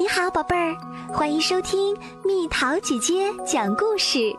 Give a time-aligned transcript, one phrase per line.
[0.00, 0.76] 你好，宝贝儿，
[1.12, 1.92] 欢迎收听
[2.24, 4.32] 蜜桃姐姐讲故事。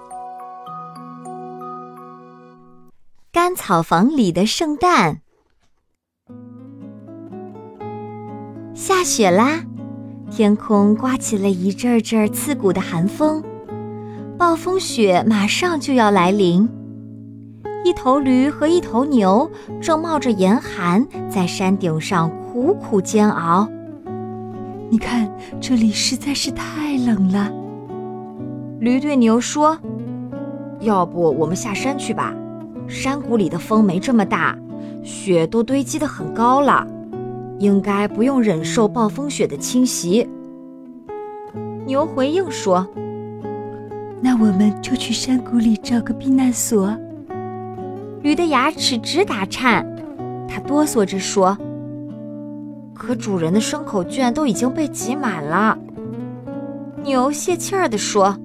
[3.30, 5.20] 干草房里的圣诞，
[8.74, 9.62] 下雪啦！
[10.32, 13.44] 天空刮起了一阵阵刺骨的寒风，
[14.38, 16.70] 暴风雪马上就要来临。
[17.84, 19.52] 一头驴和一头牛
[19.82, 23.68] 正冒着严寒在山顶上苦苦煎熬。
[24.92, 27.52] 你看，这里实在是太冷了。
[28.80, 29.78] 驴对牛说
[30.82, 32.34] ：“要不我们下山去吧？
[32.88, 34.58] 山谷里的风没这么大，
[35.04, 36.88] 雪都堆积得很高了，
[37.60, 40.28] 应该不用忍受暴风雪的侵袭。”
[41.86, 42.88] 牛回应说
[44.22, 46.98] ：“那我们就去山谷里找个避难所。”
[48.24, 49.86] 驴的牙齿直打颤，
[50.48, 51.56] 它哆嗦着说。
[53.00, 55.76] 可主人的牲口圈都已经被挤满了。
[57.02, 58.36] 牛泄气儿地说：“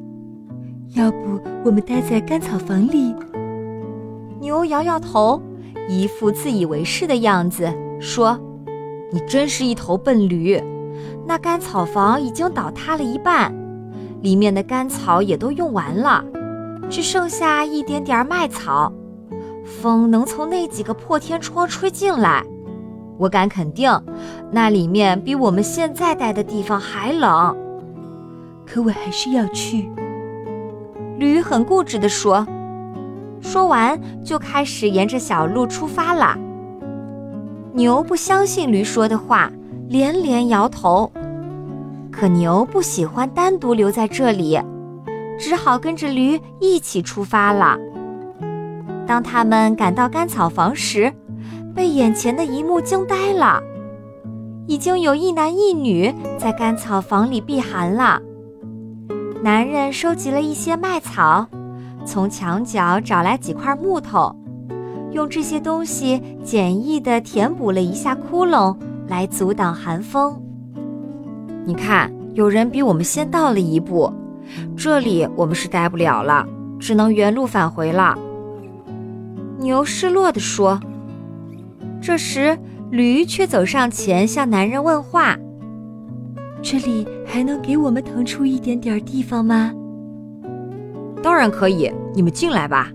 [0.94, 3.12] 要不我们待在干草房里？”
[4.40, 5.42] 牛摇摇头，
[5.88, 7.68] 一副自以为是的样子，
[8.00, 8.38] 说
[9.10, 10.62] ：“你真是一头笨驴！
[11.26, 13.52] 那干草房已经倒塌了一半，
[14.22, 16.24] 里面的干草也都用完了，
[16.88, 18.92] 只剩下一点点麦草。
[19.64, 22.44] 风能从那几个破天窗吹进来。”
[23.16, 23.90] 我敢肯定，
[24.50, 27.56] 那里面比我们现在待的地方还冷。
[28.66, 29.90] 可我还是要去。
[31.18, 32.46] 驴很固执地说。
[33.40, 36.36] 说完，就开始沿着小路出发了。
[37.74, 39.50] 牛不相信驴说的话，
[39.88, 41.12] 连连摇头。
[42.10, 44.58] 可牛不喜欢单独留在这里，
[45.38, 47.76] 只好跟着驴一起出发了。
[49.06, 51.12] 当他们赶到干草房时，
[51.74, 53.60] 被眼前的一幕惊呆了，
[54.66, 58.20] 已经有一男一女在干草房里避寒了。
[59.42, 61.46] 男人收集了一些麦草，
[62.06, 64.34] 从墙角找来几块木头，
[65.10, 68.76] 用这些东西简易地填补了一下窟窿，
[69.08, 70.40] 来阻挡寒风。
[71.66, 74.12] 你看，有人比我们先到了一步，
[74.76, 76.46] 这里我们是待不了了，
[76.78, 78.16] 只能原路返回了。
[79.58, 80.80] 牛失落地说。
[82.06, 82.58] 这时，
[82.90, 85.38] 驴却走上前向男人问话
[86.60, 89.72] ：“这里还能给我们腾出一点点地方吗
[91.24, 92.92] ？”“当然可以，你们进来吧。”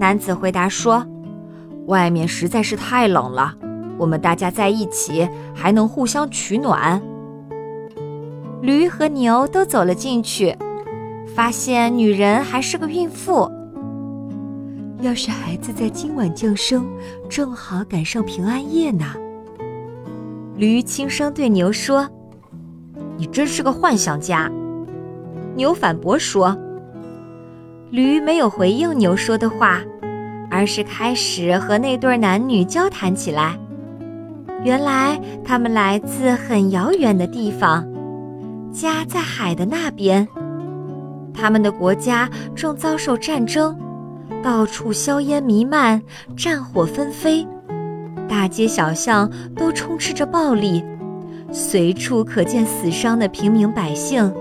[0.00, 1.06] 男子回答说
[1.88, 3.54] ：“外面实在是太冷了，
[3.98, 7.02] 我们大家在一起还能互相取暖。”
[8.62, 10.56] 驴和牛都走了进去，
[11.36, 13.46] 发现女人还是个孕妇。
[15.02, 16.86] 要是孩子在今晚降生，
[17.28, 19.06] 正好赶上平安夜呢。
[20.56, 22.06] 驴轻声对牛说
[23.16, 24.50] ：“你真是个幻想家。”
[25.56, 26.54] 牛反驳说
[27.90, 29.80] ：“驴没有回应牛说的话，
[30.50, 33.58] 而是开始和那对男女交谈起来。
[34.62, 37.88] 原来他们来自很遥远的地方，
[38.70, 40.28] 家在海的那边，
[41.32, 43.74] 他们的国家正遭受战争。”
[44.42, 46.02] 到处硝烟弥漫，
[46.36, 47.46] 战火纷飞，
[48.28, 50.82] 大街小巷都充斥着暴力，
[51.52, 54.32] 随处可见死伤的平民百姓。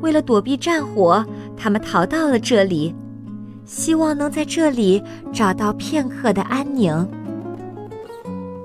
[0.00, 1.24] 为了躲避战火，
[1.56, 2.94] 他们逃到了这里，
[3.64, 5.02] 希望能在这里
[5.32, 7.08] 找到片刻的安宁。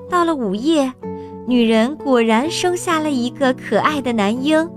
[0.10, 0.92] 到了午夜，
[1.46, 4.68] 女人果然生下了一个可爱的男婴。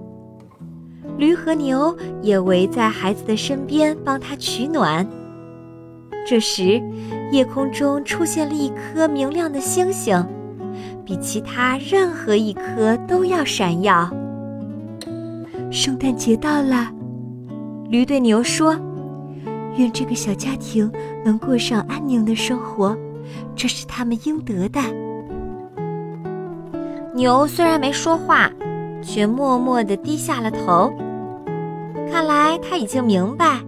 [1.17, 5.09] 驴和牛也围在孩子的身边，帮他取暖。
[6.29, 6.79] 这时，
[7.33, 10.23] 夜空中出现了一颗明亮的星星，
[11.03, 14.11] 比其他任何一颗都要闪耀。
[15.71, 16.93] 圣诞节到了，
[17.89, 18.79] 驴对牛说
[19.79, 20.93] ：“愿这个小家庭
[21.25, 22.95] 能过上安宁的生活，
[23.57, 24.79] 这是他们应得的。”
[27.17, 28.51] 牛虽然没说话，
[29.01, 30.93] 却默默地低下了头。
[32.13, 33.63] 看来他已经明白。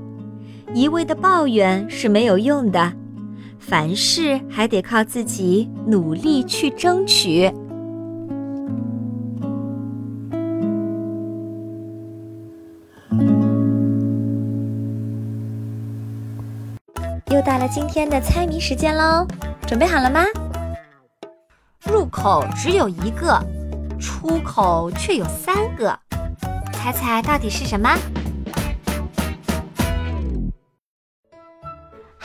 [0.72, 2.93] 一味的抱怨是没有用的，
[3.58, 7.52] 凡事还得靠自己努力去争取。
[17.32, 19.26] 又到了今天的猜谜时间喽，
[19.66, 20.25] 准备好了吗？
[21.84, 23.38] 入口只有一个，
[23.99, 25.99] 出口却有三个，
[26.73, 27.90] 猜猜到底是什么？